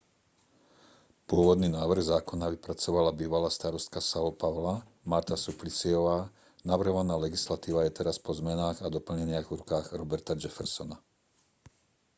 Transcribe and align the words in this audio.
pôvodný 1.29 1.69
návrh 1.77 2.01
zákona 2.11 2.45
vypracovala 2.53 3.11
bývalá 3.21 3.49
starostka 3.57 3.99
são 4.11 4.25
paula 4.41 4.75
marta 5.11 5.35
suplicyová. 5.45 6.17
navrhovaná 6.71 7.13
legislatíva 7.25 7.79
je 7.85 7.91
teraz 8.01 8.15
po 8.25 8.31
zmenách 8.39 8.77
a 8.81 8.89
doplneniach 8.95 9.45
v 9.47 9.57
rukách 9.61 9.85
roberta 10.01 10.31
jeffersona 10.43 10.97